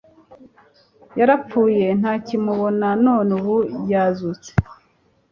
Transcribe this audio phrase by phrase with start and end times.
[1.19, 3.55] yarapfuye ntakimubona, none ubu
[3.91, 4.49] yazutse